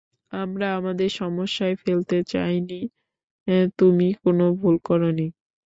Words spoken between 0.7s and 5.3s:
আমাদের সমস্যায় ফেলতে চাইনি তুমি কোনো ভুল করোনি।